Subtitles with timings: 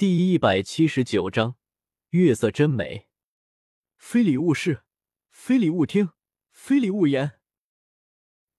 [0.00, 1.56] 第一百七十九章，
[2.08, 3.10] 月色真美。
[3.98, 4.82] 非礼勿视，
[5.28, 6.12] 非礼勿听，
[6.52, 7.38] 非礼勿言。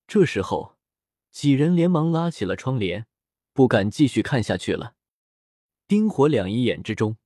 [0.06, 0.78] 这时候，
[1.32, 3.08] 几人连忙拉起了窗帘，
[3.54, 4.94] 不敢继续看下去了。
[5.88, 7.18] 丁火两仪眼之中，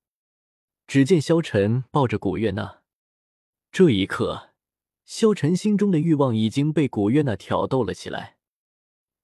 [0.88, 2.84] 只见萧晨抱着古月娜。
[3.70, 4.54] 这一刻，
[5.04, 8.38] 萧晨心中的欲望已经被古月娜挑逗了起来。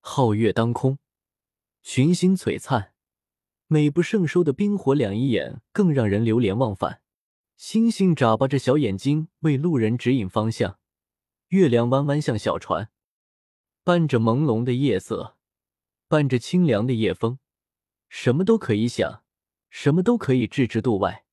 [0.01, 0.99] 皓月当空，
[1.81, 2.93] 群星璀璨，
[3.73, 7.01] 美不胜收的冰火两仪眼更让人流连忘返。
[7.55, 10.77] 星星眨巴着小眼睛为路人指引方向，
[11.47, 12.89] 月亮弯弯像小船，
[13.85, 15.37] 伴着朦胧的夜色，
[16.09, 17.39] 伴着清凉的夜风，
[18.09, 19.23] 什么都可以想，
[19.69, 21.23] 什么都可以置之度外。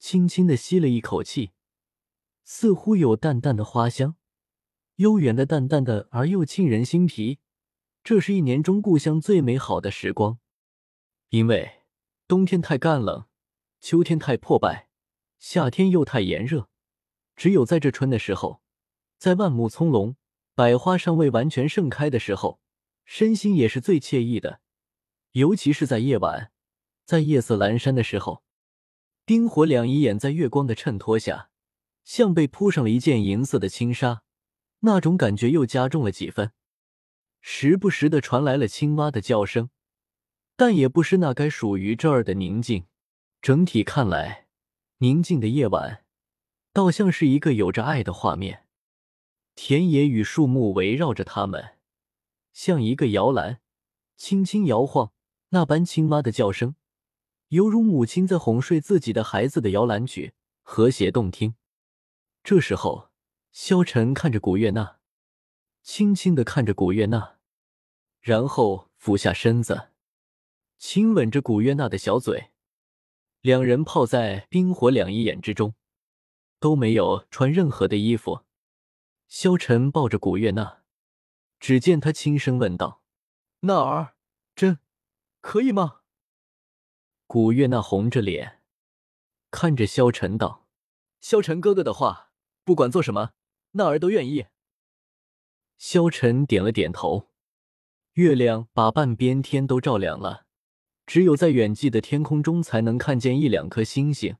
[0.00, 1.52] 轻轻的吸了一口气，
[2.42, 4.16] 似乎有淡淡的花香，
[4.96, 7.38] 悠远的、淡淡的而又沁人心脾。
[8.02, 10.40] 这是一年中故乡最美好的时光，
[11.30, 11.82] 因为
[12.26, 13.26] 冬天太干冷，
[13.80, 14.88] 秋天太破败，
[15.38, 16.68] 夏天又太炎热。
[17.36, 18.62] 只有在这春的时候，
[19.18, 20.16] 在万木葱茏、
[20.54, 22.60] 百花尚未完全盛开的时候，
[23.04, 24.60] 身心也是最惬意的。
[25.32, 26.50] 尤其是在夜晚，
[27.04, 28.42] 在夜色阑珊的时候，
[29.26, 31.50] 冰火两仪眼在月光的衬托下，
[32.04, 34.22] 像被铺上了一件银色的轻纱，
[34.80, 36.52] 那种感觉又加重了几分。
[37.42, 39.70] 时不时的传来了青蛙的叫声，
[40.58, 42.86] 但也不是那该属于这儿的宁静。
[43.40, 44.48] 整体看来，
[44.96, 46.04] 宁静的夜晚，
[46.72, 48.66] 倒像是一个有着爱的画面。
[49.54, 51.76] 田野与树木围绕着他们，
[52.52, 53.60] 像一个摇篮，
[54.16, 55.12] 轻轻摇晃。
[55.50, 56.74] 那般青蛙的叫声，
[57.50, 61.54] 犹如母亲在哄睡自己的孩子的摇篮曲，和谐动听。
[62.42, 63.10] 这时候，
[63.52, 64.96] 萧晨看着古月娜。
[65.84, 67.36] 轻轻的看着古月娜，
[68.20, 69.90] 然后俯下身子，
[70.78, 72.50] 亲吻着古月娜的小嘴。
[73.40, 75.74] 两人泡在冰火两仪眼之中，
[76.58, 78.44] 都没有穿任何的衣服。
[79.26, 80.82] 萧晨抱着古月娜，
[81.60, 83.02] 只见他轻声问道
[83.60, 84.14] ：“娜儿，
[84.54, 84.78] 真
[85.40, 86.00] 可以吗？”
[87.26, 88.62] 古月娜红着脸
[89.50, 90.66] 看着萧晨道
[91.20, 92.32] ：“萧晨哥哥的话，
[92.64, 93.32] 不管做什么，
[93.72, 94.46] 娜儿都愿意。”
[95.76, 97.28] 萧晨点了点头，
[98.14, 100.46] 月亮把半边天都照亮了，
[101.08, 104.36] 只有在远际的天空中才能看见一两颗星星，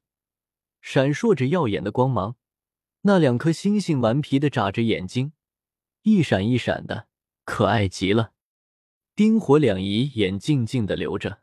[0.83, 2.37] 闪烁着耀眼的光芒。
[3.01, 5.33] 那两颗星星顽皮的眨着眼睛，
[6.03, 7.09] 一闪一闪的，
[7.47, 8.35] 可爱极了。
[9.17, 11.41] 丁火两仪眼静静的流着，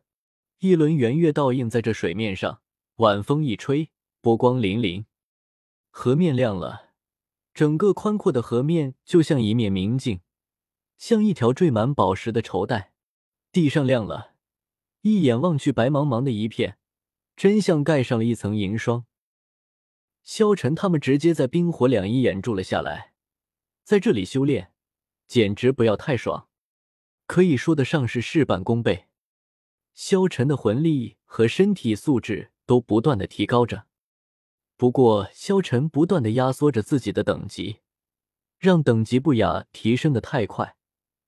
[0.60, 2.62] 一轮圆月倒映在这水面上，
[2.98, 3.90] 晚风一吹，
[4.22, 5.06] 波光粼粼，
[5.90, 6.92] 河面亮了。
[7.52, 10.22] 整个宽阔的河面就像一面明镜，
[11.00, 12.94] 像一条缀满宝石的绸带。
[13.52, 14.35] 地上亮了，
[15.06, 16.80] 一眼望去白茫茫的一片，
[17.36, 19.06] 真像盖上了一层银霜。
[20.24, 23.14] 萧晨他们直接在冰火两仪眼住了下来，
[23.84, 24.74] 在这里修炼，
[25.28, 26.48] 简直不要太爽，
[27.28, 29.06] 可以说得上是事半功倍。
[29.94, 33.86] 萧晨的魂力和身体素质都不断的提高着。
[34.76, 37.82] 不过，萧晨不断的压缩着自己的等级，
[38.58, 40.76] 让等级不雅提升的太快，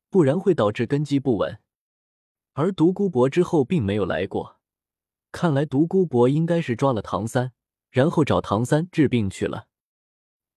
[0.09, 1.59] 不然会导致根基不稳。
[2.57, 4.59] 而独孤博之后并没有来过，
[5.31, 7.53] 看来独孤博应该是抓了唐三，
[7.91, 9.67] 然后找唐三治病去了。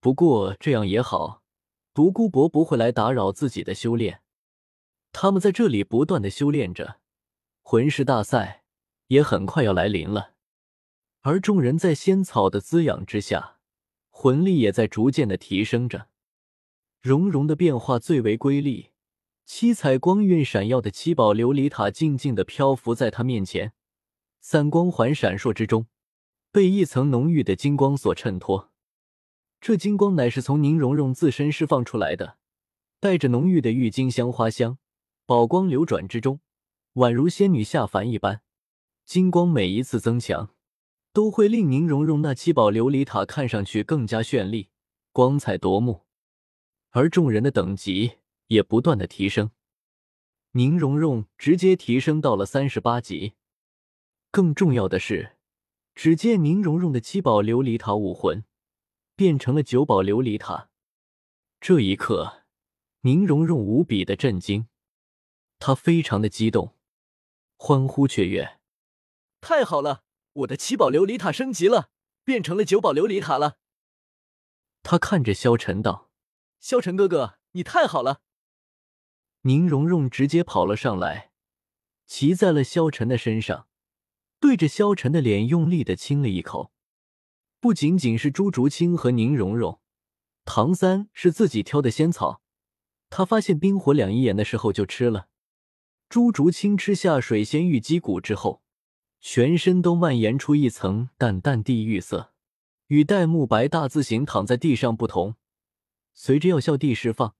[0.01, 1.43] 不过这样也好，
[1.93, 4.23] 独孤博不会来打扰自己的修炼，
[5.13, 7.01] 他们在这里不断的修炼着，
[7.61, 8.65] 魂师大赛
[9.09, 10.33] 也很快要来临了。
[11.21, 13.59] 而众人在仙草的滋养之下，
[14.09, 16.09] 魂力也在逐渐的提升着。
[17.03, 18.93] 融融的变化最为瑰丽，
[19.53, 23.73] 七彩光晕闪耀的七宝琉璃塔静静的漂浮在他面前，
[24.39, 25.89] 三光环闪烁之中，
[26.53, 28.71] 被一层浓郁的金光所衬托。
[29.61, 32.37] 这金光乃是从宁荣荣自身释放出来的，
[33.01, 34.79] 带着浓郁的郁金香花香，
[35.27, 36.39] 宝光流转之中，
[36.95, 38.43] 宛如仙女下凡一般。
[39.05, 40.51] 金光每一次增强。
[41.13, 44.69] 都会令宁荣荣那七宝琉璃塔看上去更加绚丽、
[45.11, 46.03] 光彩夺目，
[46.91, 48.13] 而众人的等级
[48.51, 49.53] 也不断的提升。
[50.53, 53.35] 宁荣荣直接提升到了三十八级。
[54.33, 55.37] 更重要的是，
[55.95, 58.45] 只见宁荣荣的七宝琉璃塔武魂
[59.15, 60.69] 变成了九宝琉璃塔。
[61.61, 62.45] 这一刻，
[63.03, 64.67] 宁荣荣无比的震惊，
[65.61, 66.77] 她非常的激动，
[67.57, 68.59] 欢呼雀跃
[69.41, 71.91] ：“太好了！”我的七宝琉璃塔升级了，
[72.25, 73.59] 变成了九宝琉璃塔了。
[74.83, 76.11] 他看着萧晨道
[76.59, 78.23] ：“萧晨哥哥，你太好了。”
[79.43, 81.31] 宁荣荣直接跑了上来，
[82.07, 83.69] 骑在了萧晨的身上，
[84.39, 86.73] 对着萧晨的脸用力的亲了一口。
[87.59, 89.81] 不仅仅是朱竹清和宁荣荣，
[90.45, 92.43] 唐三是自己挑的仙草，
[93.09, 95.29] 他发现冰火两仪眼的时候就吃了。
[96.11, 98.63] 朱竹清吃下水仙玉鸡骨之后，
[99.21, 102.35] 全身都蔓延出一层淡淡地狱色，
[102.89, 105.37] 与戴沐白大字形躺在地上不同。
[106.13, 107.35] 随着药效地释放，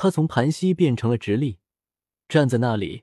[0.00, 1.58] 他从盘膝变成了直立，
[2.28, 3.02] 站在那里，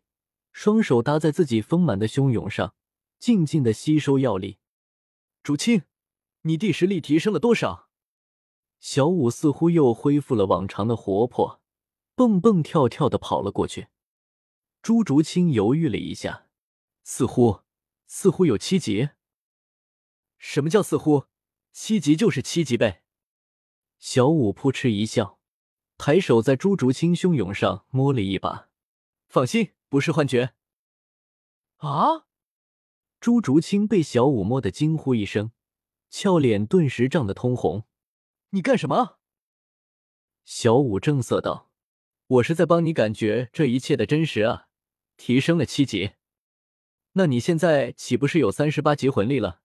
[0.53, 2.73] 双手搭在自己丰满的胸涌上，
[3.19, 4.59] 静静的吸收药力。
[5.43, 5.83] 竹清。
[6.43, 7.89] 你地实力提升了多少？
[8.79, 11.61] 小五似乎又恢复了往常的活泼，
[12.15, 13.87] 蹦蹦跳跳的跑了过去。
[14.81, 16.47] 朱竹清犹豫了一下，
[17.03, 17.63] 似乎
[18.07, 19.09] 似乎有七级。
[20.37, 21.25] 什么叫似乎？
[21.73, 23.03] 七级就是七级呗。
[23.99, 25.39] 小五扑哧一笑，
[25.97, 28.69] 抬手在朱竹清胸涌上摸了一把，
[29.27, 30.53] 放心，不是幻觉。
[31.77, 32.25] 啊！
[33.19, 35.51] 朱竹清被小五摸得惊呼一声。
[36.09, 37.83] 俏脸顿时涨得通红，
[38.51, 39.17] 你干什么？
[40.45, 41.71] 小五正色道
[42.27, 44.67] ：“我是在帮你感觉这一切的真实啊，
[45.17, 46.11] 提升了七级。
[47.13, 49.61] 那你现在岂不是有三十八级魂力了？”